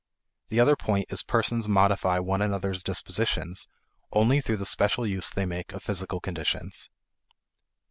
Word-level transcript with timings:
The 0.49 0.59
other 0.59 0.75
point 0.75 1.05
is 1.13 1.21
persons 1.21 1.67
modify 1.67 2.17
one 2.17 2.41
another's 2.41 2.81
dispositions 2.81 3.67
only 4.11 4.41
through 4.41 4.57
the 4.57 4.65
special 4.65 5.05
use 5.05 5.29
they 5.29 5.45
make 5.45 5.73
of 5.73 5.83
physical 5.83 6.19
conditions. 6.19 6.89